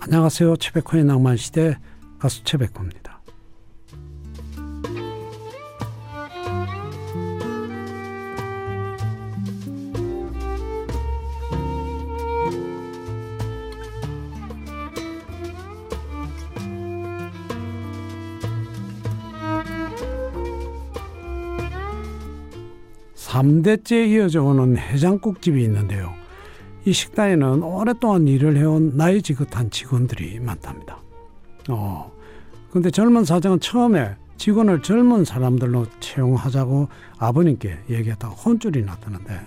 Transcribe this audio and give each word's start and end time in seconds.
안녕하세요. 0.00 0.56
최백호의 0.56 1.04
낭만시대 1.04 1.78
가수 2.18 2.42
최백호입니다. 2.44 3.05
삼대째 23.36 24.06
이어져 24.06 24.42
오는 24.42 24.78
해장국집이 24.78 25.62
있는데요. 25.64 26.14
이 26.86 26.92
식당에는 26.94 27.62
오랫동안 27.62 28.26
일을 28.26 28.56
해온 28.56 28.96
나이 28.96 29.20
지긋한 29.20 29.70
직원들이 29.70 30.40
많답니다. 30.40 31.02
어, 31.68 32.10
근데 32.70 32.90
젊은 32.90 33.26
사장은 33.26 33.60
처음에 33.60 34.16
직원을 34.38 34.80
젊은 34.80 35.26
사람들로 35.26 35.84
채용하자고 36.00 36.88
아버님께 37.18 37.76
얘기했다가 37.90 38.32
혼쭐이 38.32 38.82
났다는데 38.82 39.38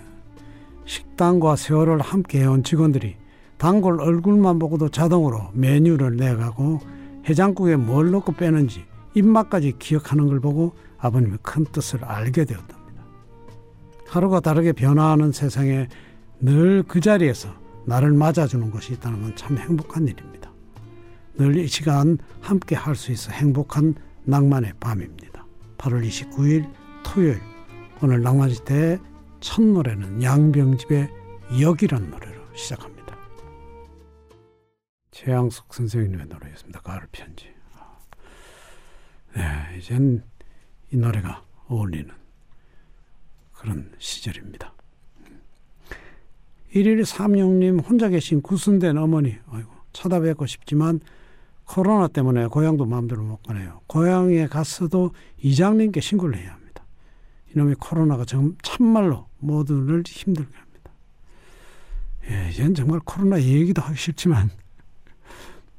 식당과 0.86 1.56
세월을 1.56 2.00
함께 2.00 2.42
해온 2.42 2.64
직원들이 2.64 3.16
단골 3.58 4.02
얼굴만 4.02 4.60
보고도 4.60 4.90
자동으로 4.90 5.50
메뉴를 5.54 6.16
내가고 6.16 6.80
해장국에 7.28 7.76
뭘 7.76 8.12
넣고 8.12 8.34
빼는지 8.34 8.86
입맛까지 9.16 9.78
기억하는 9.80 10.28
걸 10.28 10.40
보고 10.40 10.76
아버님이 11.00 11.38
큰 11.42 11.66
뜻을 11.66 12.06
알게 12.06 12.46
되었답니다. 12.46 12.79
하루가 14.10 14.40
다르게 14.40 14.74
변화하는 14.74 15.32
세상에 15.32 15.88
늘 16.40 16.84
그 16.88 17.00
자리에서 17.02 17.54
나를 17.86 18.12
맞아주는 18.14 18.72
것이 18.72 18.94
있다는 18.94 19.22
건 19.22 19.36
참 19.36 19.58
행복한 19.58 20.08
일입니다. 20.08 20.52
늘 21.38 21.56
이 21.58 21.68
시간 21.68 22.18
함께 22.42 22.76
할 22.76 22.96
수 22.96 23.12
있어 23.12 23.32
행복한 23.32 23.96
낭만의 24.26 24.74
밤입니다. 24.80 25.46
8월 25.78 26.06
29일 26.08 26.72
토요일 27.04 27.40
오늘 28.02 28.22
낭만시대의 28.22 29.00
첫 29.40 29.62
노래는 29.62 30.22
양병집의 30.24 31.10
역이란 31.62 32.10
노래로 32.10 32.56
시작합니다. 32.56 33.18
최양숙 35.12 35.74
선생님의 35.74 36.28
노래였습니다. 36.28 36.80
가을 36.82 37.02
편지. 37.12 37.46
네, 39.36 39.78
이젠 39.78 40.24
이 40.92 40.98
노래가 40.98 41.44
어울리는 41.68 42.10
그런 43.60 43.92
시절입니다. 43.98 44.74
1일 46.74 47.04
삼육님 47.04 47.80
혼자 47.80 48.08
계신 48.08 48.42
구순된 48.42 48.98
어머니 48.98 49.36
아이고 49.52 49.70
찾아뵙고 49.92 50.46
싶지만 50.46 51.02
코로나 51.66 52.08
때문에 52.08 52.48
고향도 52.48 52.86
마음대로 52.86 53.22
못 53.22 53.44
가네요. 53.44 53.82
고향에 53.88 54.48
갔어도 54.48 55.12
이장님께 55.42 56.00
신고를 56.00 56.38
해야 56.38 56.54
합니다. 56.54 56.86
이놈의 57.54 57.76
코로나가 57.80 58.24
정, 58.24 58.56
참말로 58.62 59.28
모두를 59.40 60.04
힘들게 60.06 60.56
합니다. 60.56 60.92
예, 62.30 62.50
이젠 62.52 62.74
정말 62.74 63.02
코로나 63.04 63.42
얘기도 63.42 63.82
하기 63.82 63.98
싫지만 64.00 64.50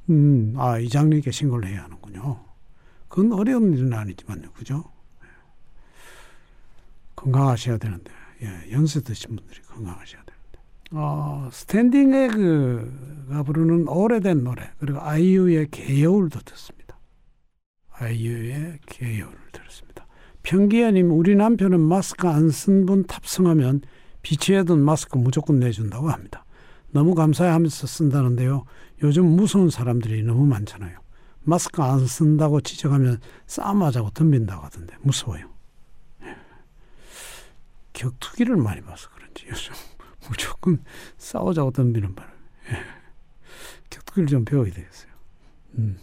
음, 0.09 0.53
아, 0.57 0.77
이장님께 0.77 1.31
신고를 1.31 1.69
해야 1.69 1.83
하는군요. 1.83 2.43
그건 3.07 3.33
어려운 3.33 3.73
일은 3.73 3.91
아니지만요. 3.93 4.51
그죠? 4.51 4.90
예. 7.25 7.31
건강하셔야 7.31 7.77
되는데 7.77 8.11
예, 8.43 8.71
연세 8.71 9.01
드신 9.01 9.35
분들이 9.35 9.61
건강하셔야 9.61 10.21
돼요. 10.23 10.37
어, 10.93 11.49
스탠딩 11.51 12.13
에그가 12.13 13.43
부르는 13.43 13.87
오래된 13.87 14.43
노래 14.43 14.71
그리고 14.79 14.99
아이유의 15.01 15.67
개여울도 15.71 16.39
듣습니다. 16.41 16.99
아이유의 17.93 18.79
개여울을 18.87 19.37
들었습니다. 19.53 20.05
평기현님 20.43 21.11
우리 21.11 21.35
남편은 21.35 21.79
마스크 21.79 22.27
안 22.27 22.49
쓴 22.49 22.85
분 22.85 23.05
탑승하면 23.05 23.81
비치해둔 24.23 24.83
마스크 24.83 25.17
무조건 25.17 25.59
내준다고 25.59 26.09
합니다. 26.09 26.45
너무 26.91 27.15
감사해하면서 27.15 27.87
쓴다는데요. 27.87 28.65
요즘 29.03 29.25
무서운 29.27 29.69
사람들이 29.69 30.23
너무 30.23 30.45
많잖아요. 30.45 30.99
마스크 31.43 31.81
안 31.81 32.05
쓴다고 32.05 32.59
지적하면 32.61 33.19
싸움하자고 33.47 34.09
덤빈다고 34.11 34.65
하던데 34.65 34.95
무서워요. 35.01 35.50
예. 38.01 38.03
격투기를 38.03 38.55
많이 38.57 38.81
봐서 38.81 39.09
그런지 39.13 39.45
요즘 39.49 39.73
무조건 40.27 40.83
싸우자고 41.17 41.71
덤비는 41.71 42.15
바람에 42.15 42.35
예. 42.71 42.77
격투기를 43.89 44.27
좀 44.27 44.45
배워야 44.45 44.71
되겠어요. 44.71 45.11
음. 45.77 45.97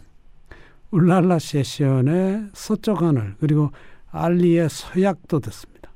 울랄라 0.90 1.38
세션의 1.38 2.50
서쪽 2.54 3.02
하늘 3.02 3.36
그리고 3.40 3.70
알리의 4.10 4.70
서약도 4.70 5.40
듣습니다. 5.40 5.92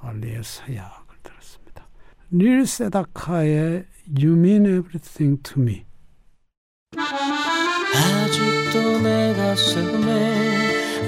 알리의 0.00 0.42
서약을 0.42 1.16
들었습니다. 1.22 1.88
릴 2.30 2.66
세다카의 2.66 3.86
You 4.18 4.36
Mean 4.36 4.66
Everything 4.66 5.42
to 5.42 5.62
Me 5.62 5.84
아직도 7.94 9.00
내 9.02 9.34
가슴에 9.34 10.55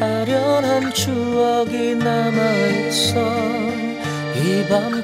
아련한 0.00 0.92
추억이 0.92 1.94
남아있어. 1.94 3.18
이 4.36 4.64
밤 4.68 5.02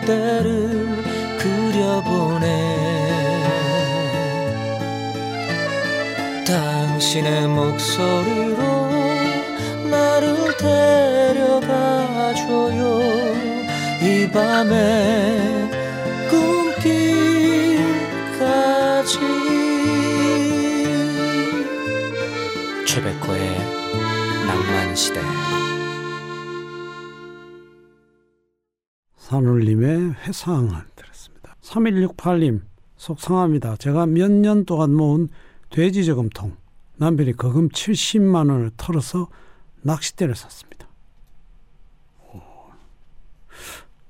그때를 0.00 1.02
그려보네. 1.38 2.46
당신의 6.46 7.48
목소리로 7.48 8.90
나를 9.90 10.56
데려가줘요. 11.32 12.82
이 14.02 14.28
밤에 14.30 15.70
최백호의 23.04 23.58
낭만시대 24.46 25.20
산울림의 29.16 30.14
회상을 30.14 30.72
들었습니다. 30.96 31.54
3168님 31.60 32.62
속상합니다. 32.96 33.76
제가 33.76 34.06
몇 34.06 34.30
년 34.30 34.64
동안 34.64 34.94
모은 34.94 35.28
돼지 35.68 36.06
저금통 36.06 36.56
남편이 36.96 37.36
거금 37.36 37.68
70만 37.68 38.50
원을 38.50 38.70
털어서 38.78 39.28
낚싯대를 39.82 40.34
샀습니다. 40.34 40.88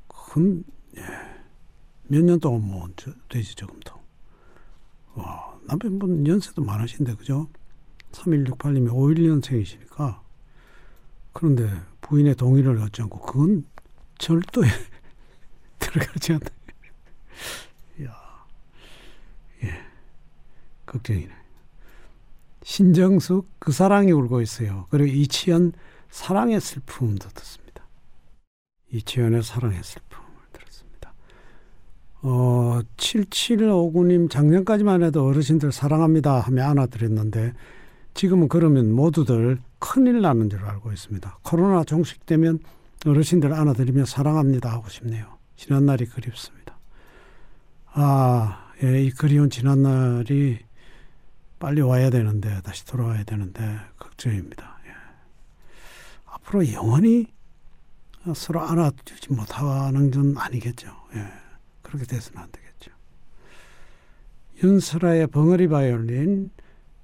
큰, 0.06 0.62
예. 0.96 1.02
몇년 2.04 2.38
동안 2.38 2.62
모은 2.62 2.92
저, 2.96 3.10
돼지 3.28 3.56
저금통. 3.56 4.00
와, 5.14 5.58
남편분 5.64 6.26
연세도 6.28 6.62
많으신데, 6.62 7.14
그죠? 7.16 7.48
3168님이 8.14 8.90
51년생이시니까. 8.90 10.20
그런데 11.32 11.68
부인의 12.00 12.36
동의를 12.36 12.78
얻지 12.78 13.02
않고, 13.02 13.20
그건 13.20 13.64
절도에 14.18 14.68
들어가지 15.78 16.32
않나. 16.32 16.46
야, 18.04 18.46
예, 19.64 19.70
걱정이네. 20.86 21.32
신정숙 22.62 23.46
그 23.58 23.72
사랑이 23.72 24.10
울고 24.12 24.40
있어요. 24.40 24.86
그리고 24.90 25.14
이치현 25.14 25.72
사랑의 26.08 26.60
슬픔도 26.60 27.28
듣습니다. 27.28 27.86
이치현의 28.90 29.42
사랑의 29.42 29.82
슬픔을 29.82 30.24
들었습니다. 30.52 31.12
어, 32.22 32.80
7759님 32.96 34.30
작년까지만 34.30 35.02
해도 35.02 35.26
어르신들 35.26 35.72
사랑합니다 35.72 36.40
하며 36.40 36.64
안아드렸는데 36.64 37.52
지금은 38.14 38.48
그러면 38.48 38.92
모두들 38.92 39.58
큰일 39.78 40.20
나는 40.22 40.48
줄 40.48 40.64
알고 40.64 40.92
있습니다. 40.92 41.38
코로나 41.42 41.84
종식되면 41.84 42.60
어르신들 43.06 43.52
안아드리며 43.52 44.06
사랑합니다 44.06 44.70
하고 44.70 44.88
싶네요. 44.88 45.38
지난 45.56 45.84
날이 45.84 46.06
그립습니다. 46.06 46.78
아, 47.92 48.72
예, 48.82 49.02
이 49.02 49.10
그리운 49.10 49.50
지난 49.50 49.82
날이 49.82 50.58
빨리 51.58 51.80
와야 51.80 52.10
되는데, 52.10 52.60
다시 52.62 52.84
돌아와야 52.86 53.24
되는데, 53.24 53.78
걱정입니다. 53.98 54.78
예. 54.86 54.90
앞으로 56.26 56.72
영원히 56.72 57.26
서로 58.34 58.60
안아주지 58.60 59.32
못하는 59.32 60.10
건 60.10 60.34
아니겠죠. 60.36 60.88
예. 61.14 61.26
그렇게 61.82 62.04
돼서는 62.06 62.42
안 62.42 62.50
되겠죠. 62.50 62.90
윤설아의 64.62 65.28
벙어리 65.28 65.68
바이올린 65.68 66.50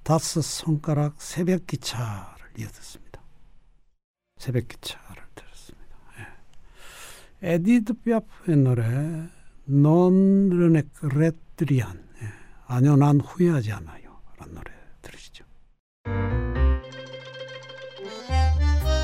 다섯 0.03 0.41
손가락 0.41 1.21
새벽 1.21 1.67
기차를 1.67 2.49
이어듣습니다. 2.57 3.21
새벽 4.37 4.67
기차를 4.67 5.23
들었습니다. 5.35 5.95
예. 6.19 7.53
에디트 7.53 7.93
피아프의 8.03 8.57
노래 8.57 8.83
Non, 9.65 10.49
je 10.49 10.66
ne 10.66 10.83
regrette 10.93 11.66
rien 11.66 12.03
예. 12.21 12.27
아니요 12.65 12.95
난 12.95 13.19
후회하지 13.19 13.71
않아요 13.73 14.19
라는 14.37 14.55
노래 14.55 14.71
들으시죠. 15.01 15.45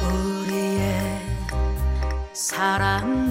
우리의 0.01 1.21
사랑 2.33 3.27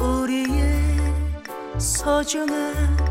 우리의 0.00 1.80
소중한 1.80 3.03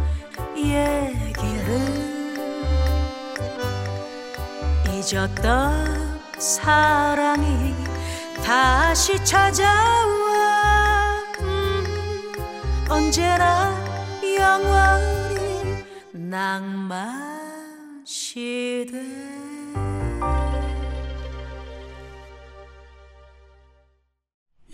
얘기를 0.63 2.13
잊었던 4.87 6.21
사랑이 6.39 7.73
다시 8.43 9.23
찾아와 9.23 9.73
음, 11.41 11.83
언제나 12.89 13.73
영원히 14.37 15.83
낭만 16.13 18.03
시대 18.05 19.01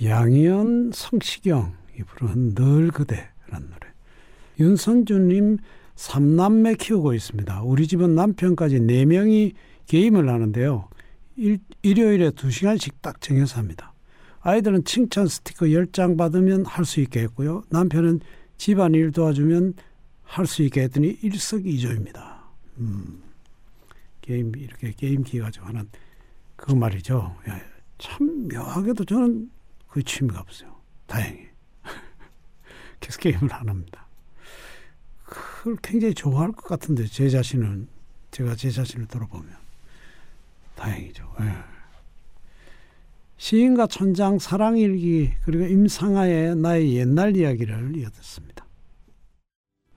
양희연 0.01 0.91
성시경이 0.93 2.03
부른 2.05 2.55
늘 2.55 2.89
그대라는 2.91 3.69
노래. 3.69 3.89
윤선주님 4.59 5.57
삼남매 5.99 6.75
키우고 6.75 7.13
있습니다. 7.13 7.61
우리 7.63 7.85
집은 7.85 8.15
남편까지 8.15 8.79
네명이 8.79 9.51
게임을 9.85 10.29
하는데요. 10.29 10.87
일, 11.35 11.59
일요일에 11.81 12.31
두시간씩딱 12.31 13.19
정해서 13.19 13.57
합니다. 13.57 13.93
아이들은 14.39 14.85
칭찬 14.85 15.27
스티커 15.27 15.69
열 15.73 15.87
장 15.91 16.15
받으면 16.15 16.65
할 16.65 16.85
수 16.85 17.01
있게 17.01 17.19
했고요. 17.23 17.63
남편은 17.69 18.21
집안 18.55 18.95
일 18.95 19.11
도와주면 19.11 19.73
할 20.23 20.45
수 20.47 20.63
있게 20.63 20.83
했더니 20.83 21.17
일석이조입니다. 21.21 22.45
음, 22.77 23.21
게임 24.21 24.53
이렇게 24.55 24.93
게임기 24.93 25.39
가지고 25.39 25.65
하는 25.65 25.89
그 26.55 26.71
말이죠. 26.71 27.35
야, 27.49 27.59
참 27.97 28.47
묘하게도 28.47 29.03
저는 29.03 29.51
그 29.89 30.01
취미가 30.01 30.39
없어요. 30.39 30.73
다행히. 31.07 31.47
계속 33.01 33.19
게임을 33.19 33.53
안 33.53 33.67
합니다. 33.67 34.07
그걸 35.59 35.75
굉장히 35.81 36.13
좋아할 36.13 36.53
것 36.53 36.63
같은데 36.63 37.05
제 37.05 37.27
자신은 37.27 37.89
제가 38.31 38.55
제 38.55 38.71
자신을 38.71 39.07
돌아보면 39.07 39.49
다행이죠. 40.77 41.35
예. 41.41 41.51
시인과 43.35 43.87
천장 43.87 44.39
사랑일기 44.39 45.33
그리고 45.43 45.65
임상아의 45.65 46.55
나의 46.55 46.95
옛날 46.95 47.35
이야기를 47.35 47.97
이어듣습니다. 47.97 48.65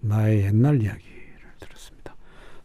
나의 0.00 0.46
옛날 0.46 0.82
이야기를 0.82 1.12
들었습니다. 1.60 2.16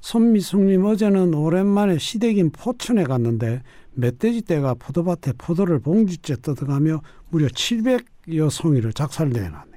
손미숙님 0.02 0.84
어제는 0.84 1.36
오랜만에 1.36 2.00
시댁인 2.00 2.50
포천에 2.50 3.04
갔는데 3.04 3.62
멧돼지 3.94 4.42
떼가 4.42 4.74
포도밭에 4.74 5.34
포도를 5.38 5.80
봉지째 5.80 6.38
뜯어가며 6.38 7.04
무려 7.30 7.46
700여 7.46 8.50
송이를 8.50 8.94
작살내놨네요. 8.94 9.77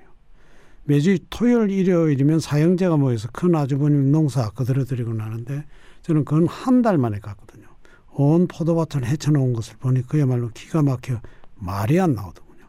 매주 0.90 1.16
토요일 1.30 1.70
일요일이면 1.70 2.40
사형제가 2.40 2.96
모여서 2.96 3.28
큰 3.32 3.54
아주버님 3.54 4.10
농사 4.10 4.50
그대로 4.50 4.84
드리고 4.84 5.14
나는데 5.14 5.64
저는 6.02 6.24
그건 6.24 6.48
한 6.48 6.82
달 6.82 6.98
만에 6.98 7.20
갔거든요. 7.20 7.68
온 8.08 8.48
포도밭을 8.48 9.04
헤쳐놓은 9.06 9.52
것을 9.52 9.76
보니 9.76 10.08
그야말로 10.08 10.48
기가 10.52 10.82
막혀 10.82 11.20
말이 11.54 12.00
안 12.00 12.14
나오더군요. 12.14 12.64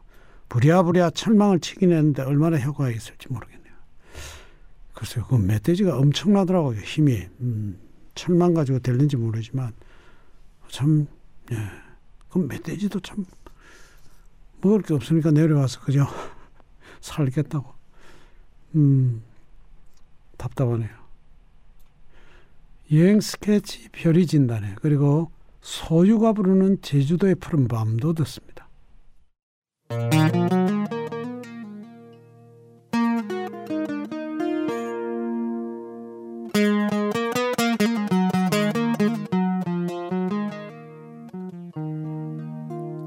부랴부랴 0.50 1.10
철망을 1.12 1.60
치긴 1.62 1.94
했는데 1.94 2.22
얼마나 2.22 2.58
효과가 2.58 2.92
있을지 2.92 3.28
모르겠네요. 3.28 3.74
글쎄요, 4.94 5.26
그 5.28 5.36
멧돼지가 5.38 5.98
엄청나더라고요, 5.98 6.80
힘이. 6.82 7.28
음, 7.40 7.80
철망 8.14 8.54
가지고 8.54 8.78
될는지 8.78 9.18
모르지만 9.18 9.74
참 10.70 11.08
예. 11.52 11.58
그럼 12.30 12.48
멧돼지도 12.50 13.00
참 13.00 13.26
먹을 14.62 14.84
게 14.84 14.94
없으니까 14.94 15.32
내려와서 15.32 15.80
그죠? 15.80 16.06
살겠다고. 17.02 17.81
음, 18.76 19.22
답답하네요. 20.38 20.90
여행 22.94 23.22
스케치 23.22 23.88
별이 23.90 24.26
진다네. 24.28 24.76
그리고 24.82 25.32
소유가 25.62 26.34
부르는 26.34 26.82
제주도의 26.82 27.36
푸른 27.36 27.68
밤도 27.68 28.14
듣습니다. 28.14 28.68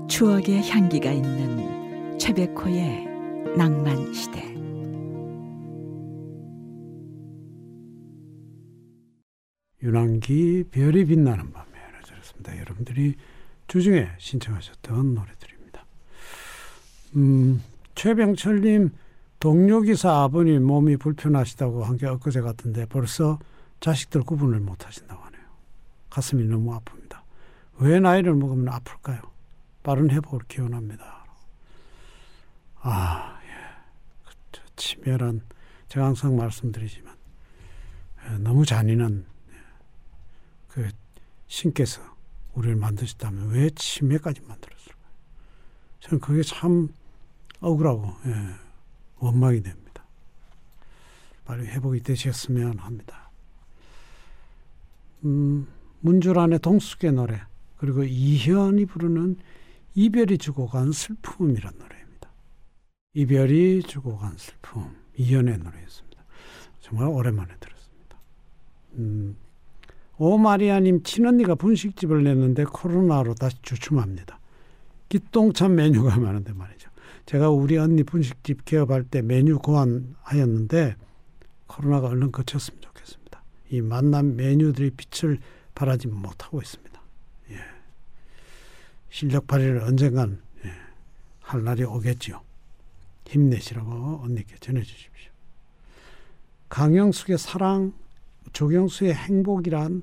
추억의 0.08 0.70
향기가 0.70 1.10
있는 1.10 2.18
최백호의 2.18 3.06
낭만 3.56 4.14
시대. 4.14 4.53
윤한기 9.84 10.64
별이 10.70 11.04
빛나는 11.04 11.52
밤에를 11.52 12.02
들었습니다. 12.06 12.58
여러분들이 12.58 13.14
주중에 13.68 14.08
신청하셨던 14.18 15.14
노래들입니다. 15.14 15.84
음, 17.16 17.62
최병철님 17.94 18.90
동료기사 19.40 20.10
아버님 20.22 20.64
몸이 20.64 20.96
불편하시다고 20.96 21.84
한 21.84 21.98
게 21.98 22.06
엊그제 22.06 22.40
같은데 22.40 22.86
벌써 22.86 23.38
자식들 23.80 24.22
구분을 24.22 24.60
못 24.60 24.86
하신다고 24.86 25.22
하네요. 25.22 25.42
가슴이 26.08 26.44
너무 26.44 26.78
아픕니다. 26.78 27.20
왜 27.80 28.00
나이를 28.00 28.34
먹으면 28.34 28.72
아플까요? 28.72 29.20
빠른 29.82 30.10
회복을 30.10 30.40
기원합니다. 30.48 31.24
아, 32.80 33.38
예. 33.44 33.48
그, 34.24 34.60
치밀한, 34.76 35.42
제가 35.88 36.06
항상 36.06 36.36
말씀드리지만, 36.36 37.14
예, 38.30 38.38
너무 38.38 38.64
잔인한, 38.64 39.26
예. 39.28 39.33
그, 40.74 40.88
신께서 41.46 42.02
우리를 42.54 42.74
만드셨다면 42.74 43.50
왜 43.50 43.70
치매까지 43.70 44.40
만들었을까요? 44.40 45.12
저는 46.00 46.20
그게 46.20 46.42
참 46.42 46.88
억울하고, 47.60 48.12
예, 48.26 48.34
원망이 49.18 49.62
됩니다. 49.62 50.04
빨리 51.44 51.66
회복이 51.66 52.02
되셨으면 52.02 52.78
합니다. 52.78 53.30
음, 55.24 55.68
문주란의 56.00 56.58
동숙의 56.58 57.12
노래, 57.12 57.40
그리고 57.76 58.02
이현이 58.02 58.86
부르는 58.86 59.36
이별이 59.94 60.38
주고 60.38 60.66
간 60.66 60.90
슬픔이란 60.90 61.72
노래입니다. 61.78 62.28
이별이 63.14 63.84
주고 63.84 64.18
간 64.18 64.36
슬픔 64.36 64.96
이연의 65.16 65.58
노래였습니다. 65.58 66.24
정말 66.80 67.06
오랜만에 67.08 67.54
들었습니다. 67.60 68.18
음, 68.94 69.36
오마리아님 70.16 71.02
친언니가 71.02 71.54
분식집을 71.54 72.22
냈는데 72.24 72.64
코로나로 72.64 73.34
다시 73.34 73.56
주춤합니다. 73.62 74.38
기똥찬 75.08 75.74
메뉴가 75.74 76.18
많은데 76.18 76.52
말이죠. 76.52 76.90
제가 77.26 77.50
우리 77.50 77.76
언니 77.78 78.02
분식집 78.02 78.64
개업할 78.64 79.04
때 79.04 79.22
메뉴 79.22 79.58
고안하였는데 79.58 80.96
코로나가 81.66 82.08
얼른 82.08 82.32
그쳤으면 82.32 82.80
좋겠습니다. 82.80 83.42
이 83.70 83.80
만난 83.80 84.36
메뉴들이 84.36 84.90
빛을 84.90 85.38
발하지 85.74 86.08
못하고 86.08 86.60
있습니다. 86.60 86.84
실력 89.14 89.46
발휘를 89.46 89.80
언젠간 89.82 90.42
예, 90.64 90.72
할 91.40 91.62
날이 91.62 91.84
오겠지요. 91.84 92.40
힘내시라고 93.28 94.22
언니께 94.24 94.56
전해주십시오. 94.58 95.30
강영숙의 96.68 97.38
사랑, 97.38 97.92
조경수의 98.52 99.14
행복이란, 99.14 100.02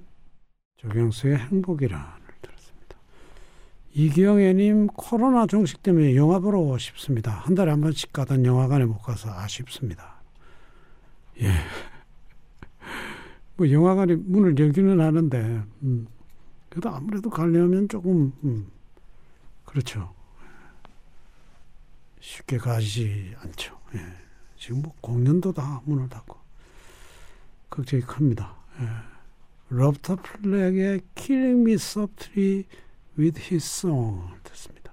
조경수의 0.77 1.37
행복이란을 1.37 2.21
들었습니다. 2.41 2.97
이경애님 3.93 4.87
코로나 4.87 5.45
종식 5.45 5.83
때문에 5.83 6.15
영화 6.15 6.39
보러 6.39 6.77
싶습니다. 6.77 7.31
한 7.31 7.55
달에 7.55 7.71
한 7.71 7.81
번씩 7.81 8.13
가던 8.13 8.45
영화관에 8.45 8.85
못 8.85 9.01
가서 9.01 9.29
아쉽습니다. 9.31 10.21
예. 11.41 11.51
뭐 13.57 13.69
영화관이 13.69 14.15
문을 14.15 14.57
열기는 14.57 14.99
하는데, 14.99 15.63
음, 15.83 16.07
그래도 16.69 16.89
아무래도 16.89 17.29
가려면 17.29 17.89
조금 17.89 18.31
음, 18.43 18.67
그렇죠. 19.65 20.13
쉽게 22.21 22.57
가지 22.57 23.33
않죠. 23.39 23.77
예. 23.95 23.99
지금 24.57 24.83
뭐 24.83 24.93
공연도 25.01 25.51
다 25.51 25.81
문을 25.85 26.07
닫고 26.07 26.37
걱정이 27.71 28.03
큽니다. 28.03 28.53
예. 28.81 28.87
로버타 29.69 30.17
플랙의 30.17 31.01
Killing 31.15 31.61
Me 31.61 31.73
Softly 31.73 32.65
with 33.17 33.41
His 33.41 33.65
Song 33.65 34.21
듣습니다. 34.43 34.91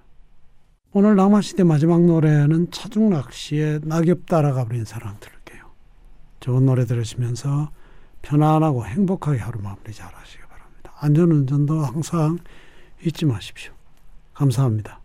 오늘 0.91 1.15
낭만시대 1.15 1.63
마지막 1.63 2.01
노래는 2.01 2.71
차중락 2.71 3.33
씨의 3.33 3.81
낙엽 3.83 4.25
따라가 4.25 4.65
버린 4.65 4.85
사랑 4.85 5.19
들을게요. 5.19 5.69
좋은 6.39 6.65
노래 6.65 6.85
들으시면서 6.85 7.71
편안하고 8.21 8.85
행복하게 8.85 9.39
하루 9.39 9.61
마무리 9.61 9.93
잘 9.93 10.13
하시기 10.15 10.41
바랍니다. 10.43 10.93
안전운전도 10.99 11.81
항상 11.85 12.39
잊지 13.03 13.25
마십시오. 13.25 13.73
감사합니다. 14.33 14.98